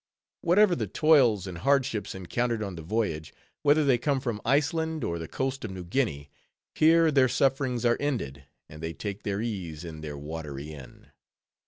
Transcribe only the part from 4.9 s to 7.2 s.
or the coast of New Guinea, here